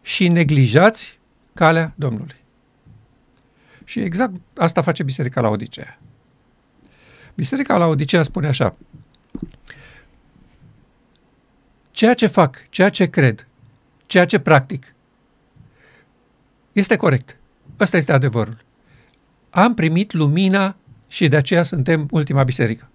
[0.03, 1.18] și neglijați
[1.55, 2.37] calea Domnului.
[3.85, 5.99] Și exact asta face Biserica la Odisea.
[7.35, 8.77] Biserica la Odisea spune așa,
[11.97, 13.47] ceea ce fac, ceea ce cred,
[14.07, 14.95] ceea ce practic,
[16.73, 17.37] este corect.
[17.81, 18.59] Ăsta este adevărul.
[19.51, 20.77] Am primit lumina
[21.09, 22.91] și de aceea suntem ultima biserică.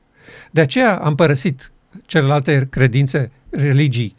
[0.51, 1.71] De aceea am părăsit
[2.05, 4.15] celelalte credințe, religii,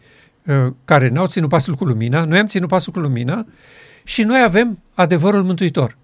[0.46, 3.46] uh, care n-au ținut pasul cu lumina, noi am ținut pasul cu lumina
[4.04, 5.96] și noi avem adevărul mântuitor.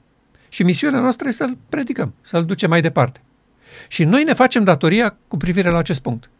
[0.48, 3.20] Și misiunea noastră este să-l predicăm, să-l ducem mai departe.
[3.88, 6.30] Și noi ne facem datoria cu privire la acest punct.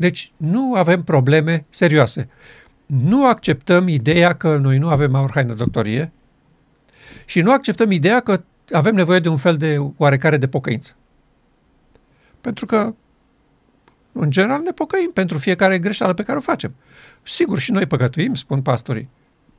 [0.00, 2.28] Deci nu avem probleme serioase.
[2.86, 6.12] Nu acceptăm ideea că noi nu avem aur haină doctorie
[7.24, 10.96] și nu acceptăm ideea că avem nevoie de un fel de oarecare de pocăință.
[12.40, 12.94] Pentru că,
[14.12, 16.74] în general, ne pocăim pentru fiecare greșeală pe care o facem.
[17.22, 19.08] Sigur, și noi păcătuim, spun pastorii,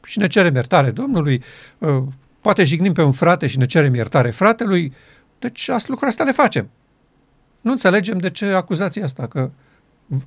[0.06, 1.44] și ne cerem iertare Domnului,
[1.78, 2.04] uh,
[2.42, 4.94] poate jignim pe un frate și ne cerem iertare fratelui,
[5.40, 6.70] deci lucrurile astea le facem.
[7.62, 9.52] Nu înțelegem de ce acuzația asta, că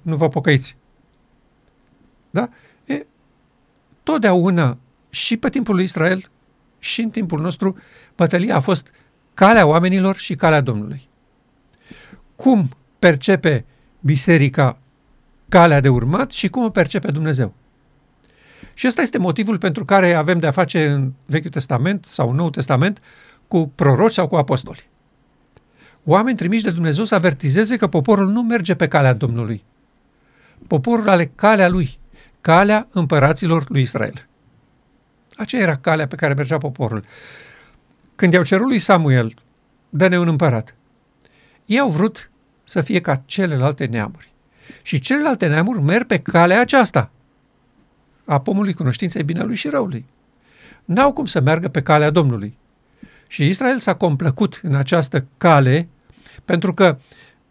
[0.03, 0.77] nu vă pocăiți.
[2.31, 2.49] Da?
[2.85, 3.07] E,
[4.03, 4.79] totdeauna,
[5.11, 6.31] și pe timpul lui Israel,
[6.79, 7.77] și în timpul nostru,
[8.17, 8.91] bătălia a fost
[9.35, 11.09] calea oamenilor și calea Domnului.
[12.37, 12.69] Cum
[12.99, 13.65] percepe
[14.01, 14.79] biserica
[15.49, 17.55] calea de urmat și cum o percepe Dumnezeu.
[18.75, 22.51] Și ăsta este motivul pentru care avem de a face în Vechiul Testament sau Noul
[22.51, 23.03] Testament
[23.49, 24.89] cu proroci sau cu apostoli.
[26.05, 29.65] Oameni trimiși de Dumnezeu să avertizeze că poporul nu merge pe calea Domnului.
[30.67, 31.99] Poporul are calea lui,
[32.41, 34.29] calea împăraților lui Israel.
[35.37, 37.05] Aceea era calea pe care mergea poporul.
[38.15, 39.35] Când i-au cerut lui Samuel,
[39.89, 40.75] dă-ne un împărat,
[41.67, 42.31] ei au vrut
[42.65, 44.33] să fie ca celelalte neamuri.
[44.83, 47.11] Și celelalte neamuri merg pe calea aceasta,
[48.25, 50.05] a pomului cunoștinței binelui și răului.
[50.85, 52.57] N-au cum să meargă pe calea Domnului.
[53.27, 55.89] Și Israel s-a complăcut în această cale
[56.45, 56.99] pentru că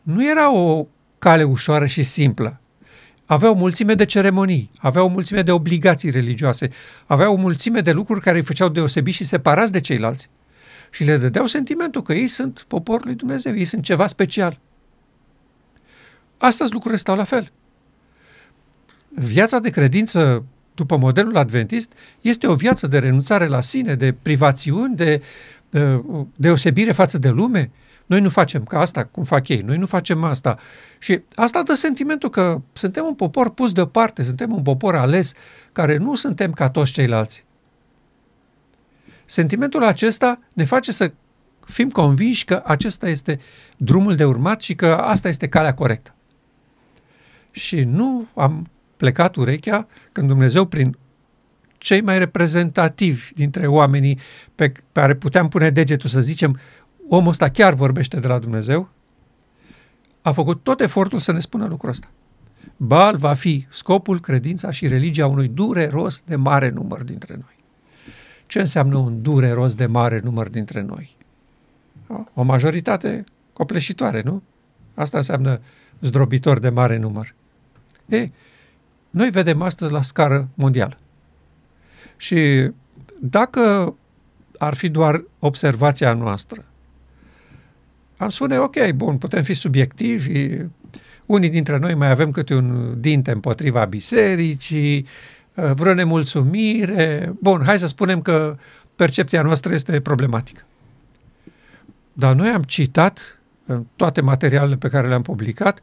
[0.02, 0.88] nu era o
[1.20, 2.60] cale ușoară și simplă.
[3.34, 6.70] Avea o mulțime de ceremonii, avea o mulțime de obligații religioase,
[7.06, 10.30] avea o mulțime de lucruri care îi făceau deosebiți și separați de ceilalți.
[10.92, 14.60] Și le dădeau sentimentul că ei sunt poporul lui Dumnezeu, ei sunt ceva special.
[16.38, 17.52] Astăzi lucrurile stau la fel.
[19.10, 20.44] Viața de credință
[20.76, 21.92] după modelul adventist
[22.22, 25.22] este o viață de renunțare la sine, de privațiuni, de,
[25.70, 26.02] de
[26.36, 27.72] deosebire față de lume,
[28.14, 30.58] noi nu facem ca asta, cum fac ei, noi nu facem asta.
[31.00, 35.34] Și asta dă sentimentul că suntem un popor pus deoparte, suntem un popor ales,
[35.72, 37.46] care nu suntem ca toți ceilalți.
[39.26, 41.12] Sentimentul acesta ne face să
[41.66, 43.40] fim convinși că acesta este
[43.78, 46.16] drumul de urmat și că asta este calea corectă.
[47.52, 50.98] Și nu am plecat urechea când Dumnezeu, prin
[51.78, 54.20] cei mai reprezentativi dintre oamenii
[54.56, 56.60] pe care puteam pune degetul să zicem,
[57.10, 58.90] omul ăsta chiar vorbește de la Dumnezeu,
[60.22, 62.10] a făcut tot efortul să ne spună lucrul ăsta.
[62.78, 67.64] Bal va fi scopul, credința și religia unui dureros de mare număr dintre noi.
[68.46, 71.16] Ce înseamnă un dureros de mare număr dintre noi?
[72.34, 74.44] O majoritate copleșitoare, nu?
[74.94, 75.62] Asta înseamnă
[76.00, 77.34] zdrobitor de mare număr.
[78.06, 78.30] E,
[79.10, 80.98] noi vedem astăzi la scară mondială.
[82.18, 82.70] Și
[83.20, 83.96] dacă
[84.58, 86.66] ar fi doar observația noastră,
[88.24, 90.58] am spune, ok, bun, putem fi subiectivi,
[91.26, 95.08] unii dintre noi mai avem câte un dinte împotriva bisericii,
[95.54, 97.34] uh, vreo nemulțumire.
[97.42, 98.58] Bun, hai să spunem că
[98.96, 100.66] percepția noastră este problematică.
[102.14, 105.80] Dar noi am citat în toate materialele pe care le-am publicat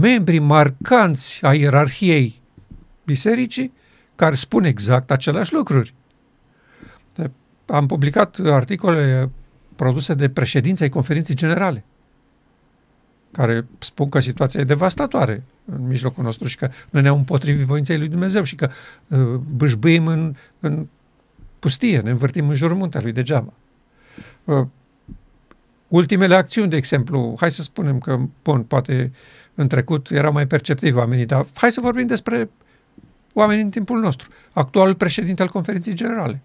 [0.00, 2.40] membrii marcanți a ierarhiei
[3.04, 3.72] bisericii
[4.14, 5.94] care spun exact aceleași lucruri.
[7.66, 9.30] Am publicat articole
[9.76, 11.84] produse de președinții ai conferinței generale,
[13.32, 17.98] care spun că situația e devastatoare în mijlocul nostru și că noi ne-am împotrivit voinței
[17.98, 18.70] lui Dumnezeu și că
[19.06, 19.18] uh,
[19.56, 20.86] bâșbâim în, în
[21.58, 23.52] pustie, ne învârtim în jurul muntelui degeaba.
[24.44, 24.66] Uh,
[25.88, 29.12] ultimele acțiuni, de exemplu, hai să spunem că, bun, poate
[29.54, 32.50] în trecut erau mai perceptivi oamenii, dar hai să vorbim despre
[33.32, 34.28] oamenii în timpul nostru.
[34.52, 36.40] Actualul președinte al conferinței generale.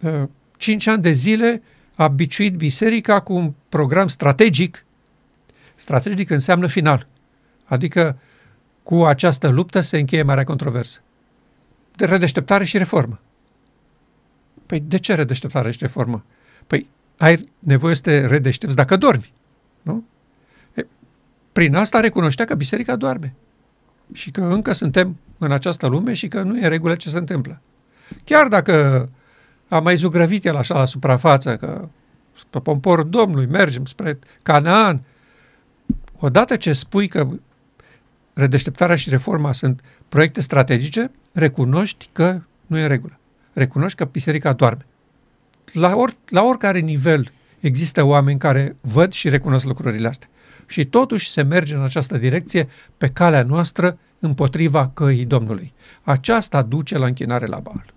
[0.00, 0.22] Uh,
[0.56, 1.62] cinci ani de zile
[1.96, 4.84] a biciuit biserica cu un program strategic.
[5.74, 7.06] Strategic înseamnă final.
[7.64, 8.18] Adică
[8.82, 11.00] cu această luptă se încheie marea controversă.
[11.94, 13.20] De redeșteptare și reformă.
[14.66, 16.24] Păi de ce redeșteptare și reformă?
[16.66, 19.32] Păi ai nevoie să te redeștepți dacă dormi.
[19.82, 20.04] Nu?
[20.74, 20.86] E,
[21.52, 23.34] prin asta recunoștea că biserica doarme
[24.12, 27.60] și că încă suntem în această lume și că nu e regulă ce se întâmplă.
[28.24, 29.08] Chiar dacă
[29.68, 31.88] a mai zugrăvit el așa la suprafață, că
[32.50, 35.04] pe pomporul Domnului mergem spre Canaan,
[36.18, 37.28] odată ce spui că
[38.32, 43.18] redeșteptarea și reforma sunt proiecte strategice, recunoști că nu e în regulă.
[43.52, 44.86] Recunoști că biserica doarme.
[45.72, 50.28] La, or, la oricare nivel există oameni care văd și recunosc lucrurile astea.
[50.66, 55.72] Și totuși se merge în această direcție pe calea noastră împotriva căii Domnului.
[56.02, 57.95] Aceasta duce la închinare la Baal.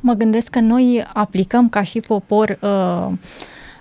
[0.00, 3.12] Mă gândesc că noi aplicăm ca și popor uh,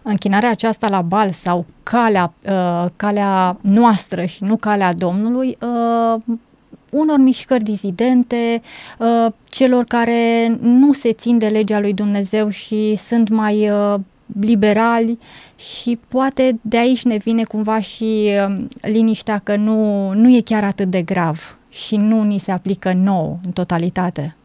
[0.01, 6.21] închinarea aceasta la bal sau calea, uh, calea noastră și nu calea Domnului uh,
[6.89, 8.61] unor mișcări dizidente,
[8.97, 13.95] uh, celor care nu se țin de legea lui Dumnezeu și sunt mai uh,
[14.41, 15.17] liberali
[15.55, 20.63] și poate de aici ne vine cumva și uh, liniștea că nu, nu e chiar
[20.63, 24.35] atât de grav și nu ni se aplică nou în totalitate.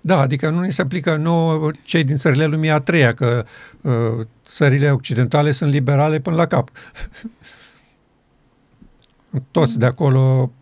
[0.00, 3.44] Da, adică nu ni se aplică nouă cei din țările lumii a treia, că
[3.80, 6.70] uh, țările occidentale sunt liberale până la cap.
[9.50, 10.52] Toți de acolo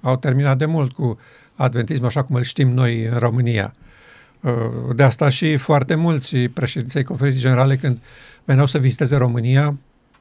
[0.00, 1.18] au terminat de mult cu
[1.56, 3.74] adventismul așa cum îl știm noi în România.
[4.40, 8.02] Uh, de asta și foarte mulți președinței conferinței generale când
[8.44, 9.78] veneau să viziteze România,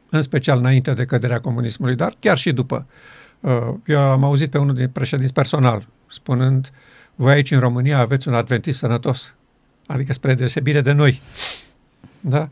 [0.09, 2.85] în special înainte de căderea comunismului, dar chiar și după.
[3.39, 6.77] Uh, eu am auzit pe unul din președinți personal spunând uh,
[7.21, 9.35] voi aici în România aveți un adventist sănătos,
[9.85, 11.21] adică spre deosebire de noi.
[12.19, 12.49] Da?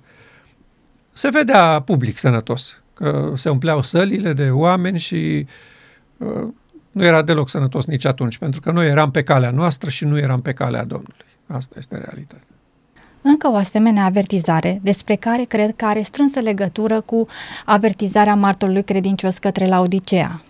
[1.13, 5.45] Se vedea public sănătos, că se umpleau sălile de oameni și
[6.17, 6.47] uh,
[6.91, 10.17] nu era deloc sănătos nici atunci, pentru că noi eram pe calea noastră și nu
[10.17, 11.25] eram pe calea Domnului.
[11.47, 12.53] Asta este realitatea.
[13.21, 17.27] Încă o asemenea avertizare, despre care cred că are strânsă legătură cu
[17.65, 20.41] avertizarea martorului credincios către Laodicea.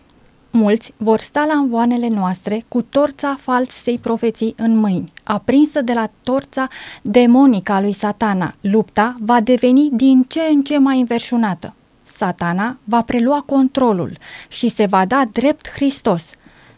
[0.51, 6.09] Mulți vor sta la învoanele noastre cu torța falsei profeții în mâini, aprinsă de la
[6.23, 6.67] torța
[7.01, 8.53] demonică a lui satana.
[8.61, 11.73] Lupta va deveni din ce în ce mai înverșunată.
[12.01, 16.29] Satana va prelua controlul și se va da drept Hristos.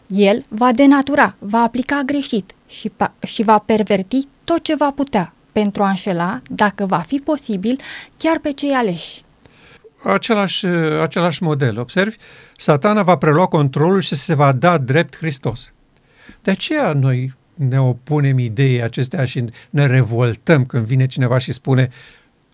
[0.06, 5.82] El va denatura, va aplica greșit și, și va perverti tot ce va putea pentru
[5.82, 7.80] a înșela, dacă va fi posibil,
[8.16, 9.22] chiar pe cei aleși
[10.04, 10.66] același,
[11.00, 11.78] același model.
[11.78, 12.16] Observi?
[12.56, 15.72] Satana va prelua controlul și se va da drept Hristos.
[16.42, 21.90] De aceea noi ne opunem ideii acestea și ne revoltăm când vine cineva și spune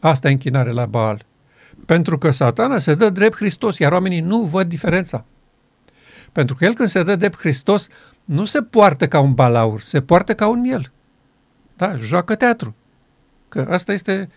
[0.01, 1.27] asta e închinare la Baal.
[1.87, 5.25] Pentru că satana se dă drept Hristos, iar oamenii nu văd diferența.
[6.33, 7.89] Pentru că el când se dă drept Hristos,
[8.25, 10.93] nu se poartă ca un balaur, se poartă ca un miel.
[11.77, 12.75] Da, joacă teatru.
[13.49, 14.29] Că asta este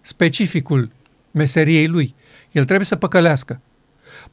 [0.00, 0.90] specificul
[1.30, 2.14] meseriei lui.
[2.50, 3.60] El trebuie să păcălească.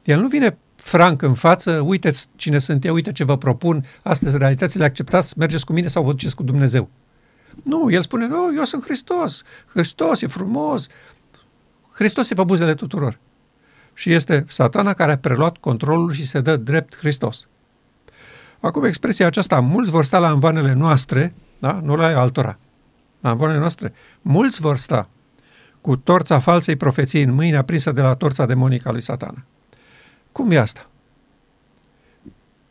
[0.04, 4.38] El nu vine franc în față, uite cine sunt eu, uite ce vă propun, astăzi
[4.38, 6.90] realitățile acceptați, mergeți cu mine sau vă duceți cu Dumnezeu.
[7.64, 10.88] Nu, el spune, nu, eu sunt Hristos, Hristos e frumos,
[11.94, 13.20] Hristos e pe buzele tuturor.
[13.94, 17.48] Și este satana care a preluat controlul și se dă drept Hristos.
[18.60, 21.80] Acum, expresia aceasta, mulți vor sta la învanele noastre, da?
[21.84, 22.60] nu la altora,
[23.20, 25.10] la învanele noastre, mulți vor sta
[25.88, 29.46] cu torța falsei profeții în mâine aprinsă de la torța demonică a lui satana.
[30.32, 30.90] Cum e asta?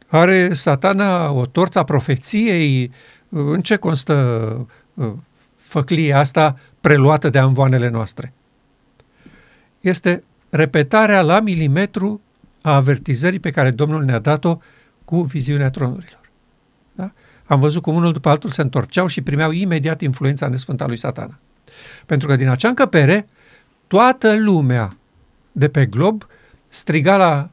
[0.07, 2.90] Are satana o torța profeției?
[3.29, 5.12] În ce constă uh,
[5.57, 8.33] făclia asta preluată de anvoanele noastre?
[9.81, 12.20] Este repetarea la milimetru
[12.62, 14.59] a avertizării pe care Domnul ne-a dat-o
[15.05, 16.31] cu viziunea tronurilor.
[16.92, 17.12] Da?
[17.44, 20.96] Am văzut cum unul după altul se întorceau și primeau imediat influența nesfântă a lui
[20.96, 21.38] satana.
[22.07, 23.27] Pentru că din acea încăpere,
[23.87, 24.97] toată lumea
[25.53, 26.27] de pe glob
[26.69, 27.51] striga la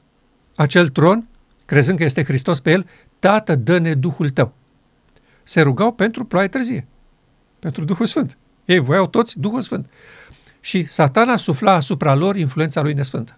[0.55, 1.27] acel tron,
[1.65, 2.85] crezând că este Hristos pe el,
[3.19, 4.53] Tată, dă-ne Duhul tău.
[5.43, 6.87] Se rugau pentru ploaie târzie,
[7.59, 8.37] pentru Duhul Sfânt.
[8.65, 9.89] Ei voiau toți Duhul Sfânt.
[10.59, 13.37] Și satana sufla asupra lor influența lui nesfântă.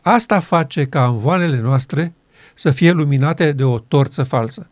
[0.00, 2.14] Asta face ca învoanele noastre
[2.54, 4.68] să fie luminate de o torță falsă.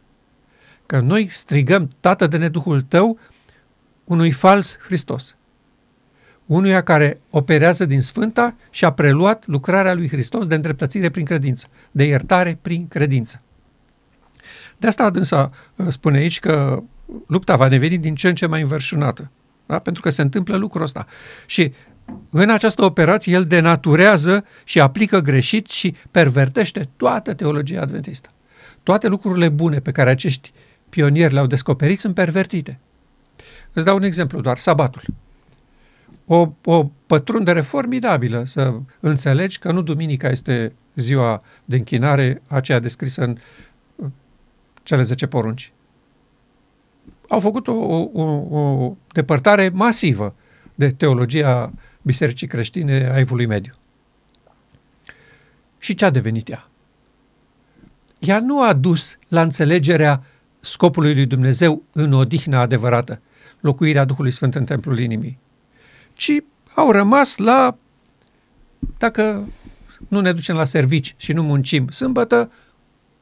[0.86, 3.18] Că noi strigăm, Tată, de Duhul tău,
[4.04, 5.36] unui fals Hristos.
[6.46, 11.66] Unuia care operează din Sfânta și a preluat lucrarea lui Hristos de îndreptățire prin credință,
[11.90, 13.40] de iertare prin credință.
[14.76, 16.82] De asta adânsa uh, spune aici că
[17.26, 19.30] lupta va deveni din ce în ce mai înverșunată.
[19.66, 19.78] Da?
[19.78, 21.06] Pentru că se întâmplă lucrul ăsta.
[21.46, 21.72] Și
[22.30, 28.30] în această operație el denaturează și aplică greșit și pervertește toată teologia adventistă.
[28.82, 30.52] Toate lucrurile bune pe care acești
[30.88, 32.78] pionieri le-au descoperit sunt pervertite.
[33.74, 35.02] Îți dau un exemplu doar, sabatul.
[36.26, 43.24] o, o pătrundere formidabilă să înțelegi că nu duminica este ziua de închinare, aceea descrisă
[43.24, 43.36] în
[43.96, 44.06] uh,
[44.82, 45.72] cele 10 porunci.
[47.28, 50.34] Au făcut o, o, o depărtare masivă
[50.74, 51.72] de teologia
[52.02, 53.74] bisericii creștine a Evului Mediu.
[55.78, 56.68] Și ce a devenit ea?
[58.18, 60.24] Ea nu a dus la înțelegerea
[60.60, 63.20] scopului lui Dumnezeu în odihna adevărată,
[63.64, 65.38] locuirea Duhului Sfânt în templul inimii,
[66.12, 66.30] ci
[66.74, 67.76] au rămas la,
[68.98, 69.48] dacă
[70.08, 72.52] nu ne ducem la servici și nu muncim sâmbătă,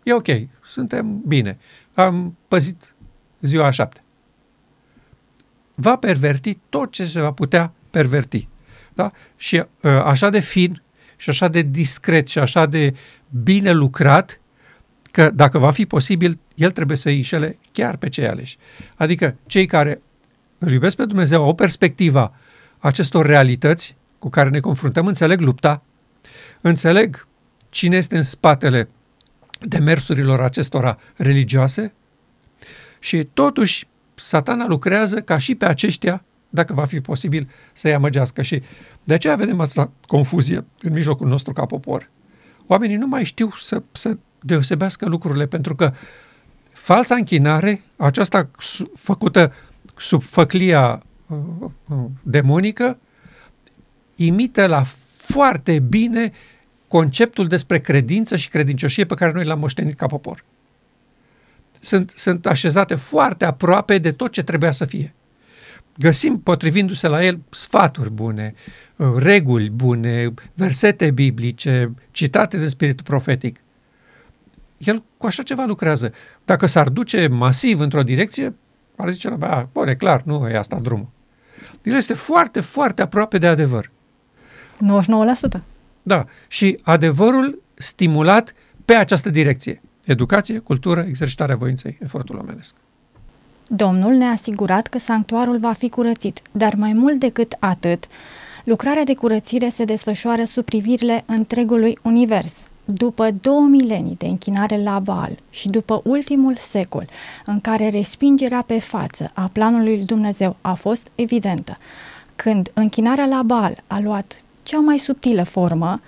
[0.02, 0.28] e ok,
[0.64, 1.58] suntem bine.
[1.94, 2.94] Am păzit
[3.40, 4.00] ziua a șapte.
[5.74, 8.48] Va perverti tot ce se va putea perverti.
[8.94, 9.10] Da?
[9.36, 10.82] Și uh, așa de fin
[11.16, 12.94] și așa de discret și așa de
[13.42, 14.40] bine lucrat,
[15.10, 18.56] că dacă va fi posibil, el trebuie să îi înșele chiar pe cei aleși.
[18.96, 20.02] Adică cei care
[20.64, 22.32] îl iubesc pe Dumnezeu, au perspectiva
[22.78, 25.82] acestor realități cu care ne confruntăm, înțeleg lupta,
[26.60, 27.26] înțeleg
[27.68, 28.88] cine este în spatele
[29.60, 31.94] demersurilor acestora religioase
[32.98, 38.42] și totuși satana lucrează ca și pe aceștia, dacă va fi posibil, să-i amăgească.
[38.42, 38.62] Și
[39.04, 42.10] de aceea vedem atâta confuzie în mijlocul nostru ca popor.
[42.66, 45.92] Oamenii nu mai știu să, să deosebească lucrurile, pentru că
[46.72, 48.50] falsa închinare, aceasta
[48.94, 49.52] făcută
[49.96, 51.38] sub făclia uh,
[51.88, 52.98] uh, demonică,
[54.16, 54.84] imită la
[55.16, 56.32] foarte bine
[56.88, 60.44] conceptul despre credință și credincioșie pe care noi l-am moștenit ca popor.
[61.80, 65.14] Sunt, sunt așezate foarte aproape de tot ce trebuia să fie.
[65.98, 68.54] Găsim, potrivindu-se la el, sfaturi bune,
[68.96, 73.60] uh, reguli bune, versete biblice, citate de spiritul profetic.
[74.78, 76.12] El cu așa ceva lucrează.
[76.44, 78.54] Dacă s-ar duce masiv într-o direcție,
[79.02, 81.08] ar zice, bă, bun, e clar, nu e asta drumul.
[81.82, 83.90] El este foarte, foarte aproape de adevăr.
[85.56, 85.60] 99%.
[86.02, 89.82] Da, și adevărul stimulat pe această direcție.
[90.04, 92.74] Educație, cultură, exercitarea voinței, efortul omenesc.
[93.66, 98.04] Domnul ne-a asigurat că sanctuarul va fi curățit, dar mai mult decât atât,
[98.64, 102.54] lucrarea de curățire se desfășoară sub privirile întregului univers–
[102.84, 107.06] după două milenii de închinare la Baal și după ultimul secol
[107.44, 111.78] în care respingerea pe față a planului lui Dumnezeu a fost evidentă,
[112.36, 116.00] când închinarea la Baal a luat cea mai subtilă formă,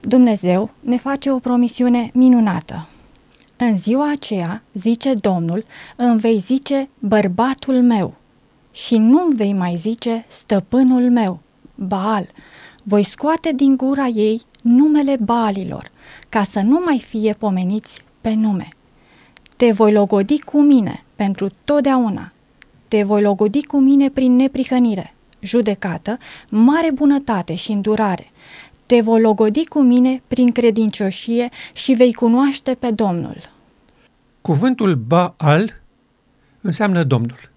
[0.00, 2.86] Dumnezeu ne face o promisiune minunată.
[3.56, 5.64] În ziua aceea, zice Domnul,
[5.96, 8.14] îmi vei zice bărbatul meu
[8.72, 11.40] și nu vei mai zice stăpânul meu,
[11.74, 12.28] Baal.
[12.82, 15.90] Voi scoate din gura ei numele Baalilor
[16.28, 18.68] ca să nu mai fie pomeniți pe nume.
[19.56, 22.32] Te voi logodi cu mine pentru totdeauna.
[22.88, 26.18] Te voi logodi cu mine prin neprihănire, judecată,
[26.48, 28.30] mare bunătate și îndurare.
[28.86, 33.36] Te voi logodi cu mine prin credincioșie și vei cunoaște pe Domnul.
[34.40, 35.82] Cuvântul Baal
[36.60, 37.50] înseamnă Domnul.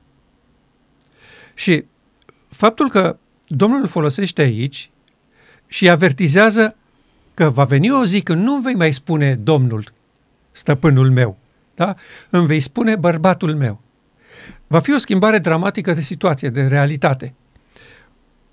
[1.53, 1.84] Și
[2.47, 3.17] faptul că
[3.47, 4.89] Domnul îl folosește aici
[5.76, 6.76] și avertizează
[7.34, 9.93] că va veni o zi când nu vei mai spune Domnul,
[10.51, 11.38] stăpânul meu,
[11.76, 11.95] da?
[12.30, 13.82] îmi vei spune bărbatul meu.
[14.67, 17.34] Va fi o schimbare dramatică de situație, de realitate.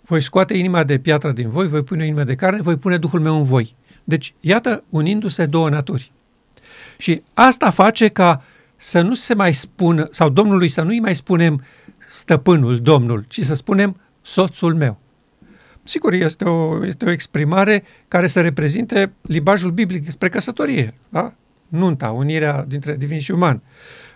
[0.00, 3.20] Voi scoate inima de piatră din voi, voi pune inima de carne, voi pune Duhul
[3.20, 3.74] meu în voi.
[4.04, 6.12] Deci, iată, unindu-se două naturi.
[6.98, 8.42] Și asta face ca
[8.76, 11.64] să nu se mai spună, sau Domnului să nu-i mai spunem
[12.10, 15.00] stăpânul, Domnul, ci să spunem soțul meu.
[15.84, 21.34] Sigur, este o, este o exprimare care să reprezinte libajul biblic despre căsătorie, da?
[21.68, 23.62] nunta, unirea dintre divin și uman.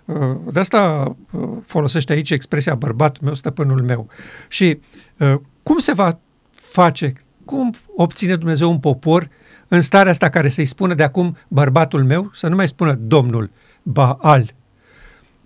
[0.05, 4.09] Uh, de asta uh, folosește aici expresia bărbatul meu, stăpânul meu.
[4.49, 4.79] Și
[5.19, 6.19] uh, cum se va
[6.51, 7.13] face,
[7.45, 9.29] cum obține Dumnezeu un popor
[9.69, 13.51] în starea asta care să-i spună de acum bărbatul meu, să nu mai spună Domnul,
[13.83, 14.55] Baal,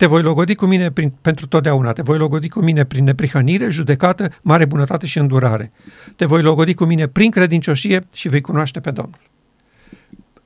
[0.01, 3.69] te voi logodi cu mine prin, pentru totdeauna, te voi logodi cu mine prin neprihănire,
[3.69, 5.73] judecată, mare bunătate și îndurare.
[6.17, 9.21] Te voi logodi cu mine prin credincioșie și vei cunoaște pe Domnul.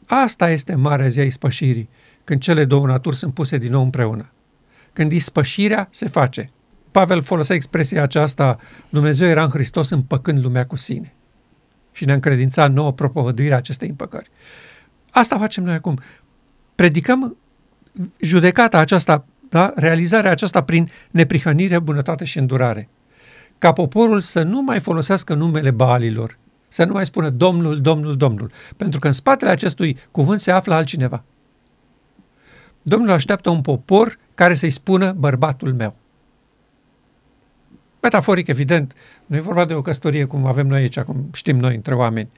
[0.07, 1.89] Asta este marea zi a ispășirii,
[2.25, 4.33] când cele două naturi sunt puse din nou împreună.
[4.93, 6.51] Când ispășirea se face.
[6.91, 11.15] Pavel folosea expresia aceasta, Dumnezeu era în Hristos împăcând lumea cu sine.
[11.93, 14.31] Și ne-a încredințat nouă propovăduirea acestei împăcări.
[15.11, 15.99] Asta facem noi acum.
[16.75, 17.37] Predicăm
[18.21, 19.25] judecata aceasta
[19.55, 19.73] da?
[19.77, 22.89] realizarea aceasta prin neprihănire, bunătate și îndurare.
[23.59, 26.39] Ca poporul să nu mai folosească numele Baalilor,
[26.69, 30.75] să nu mai spună Domnul, Domnul, Domnul, pentru că în spatele acestui cuvânt se află
[30.75, 31.25] altcineva.
[32.83, 35.97] Domnul așteaptă un popor care să-i spună bărbatul meu.
[38.01, 38.93] Metaforic, evident,
[39.27, 42.29] nu e vorba de o căsătorie cum avem noi aici, cum știm noi între oameni.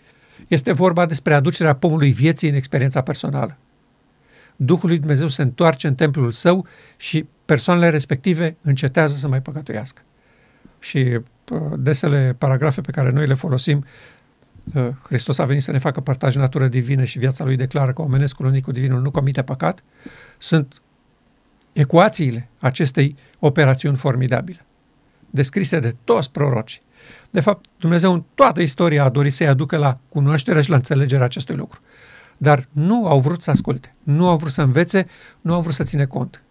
[0.48, 3.56] Este vorba despre aducerea pomului vieții în experiența personală.
[4.56, 10.02] Duhul lui Dumnezeu se întoarce în templul său și persoanele respective încetează să mai păcătuiască.
[10.78, 13.84] Și uh, desele paragrafe pe care noi le folosim,
[14.74, 18.02] uh, Hristos a venit să ne facă părtaș natură divină și viața lui declară că
[18.02, 19.84] omenescul unic cu divinul nu comite păcat,
[20.38, 20.82] sunt
[21.72, 24.66] ecuațiile acestei operațiuni formidabile,
[25.30, 26.80] descrise de toți proroci.
[27.30, 31.24] De fapt, Dumnezeu în toată istoria a dorit să-i aducă la cunoașterea și la înțelegerea
[31.24, 31.80] acestui lucru.
[32.36, 35.06] Dar nu au vrut să asculte, nu au vrut să învețe,
[35.40, 36.42] nu au vrut să ține cont.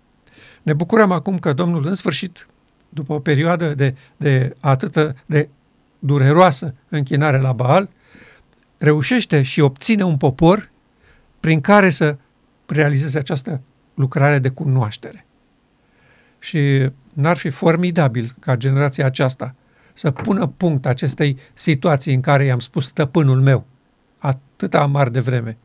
[0.63, 2.47] Ne bucurăm acum că Domnul, în sfârșit,
[2.89, 5.49] după o perioadă de, de atâtă de
[5.99, 7.89] dureroasă închinare la Baal,
[8.77, 10.69] reușește și obține un popor
[11.39, 12.17] prin care să
[12.65, 13.61] realizeze această
[13.93, 15.25] lucrare de cunoaștere.
[16.39, 19.55] Și n-ar fi formidabil ca generația aceasta
[19.93, 23.65] să pună punct acestei situații în care i-am spus stăpânul meu,
[24.17, 25.57] atâta amar de vreme,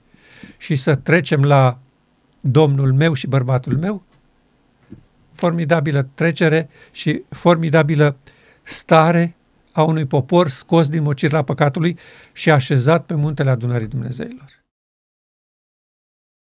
[0.57, 1.78] și să trecem la
[2.41, 4.03] domnul meu și bărbatul meu?
[5.32, 8.16] Formidabilă trecere și formidabilă
[8.62, 9.36] stare
[9.72, 11.99] a unui popor scos din mocirla păcatului
[12.32, 14.60] și așezat pe muntele adunării Dumnezeilor.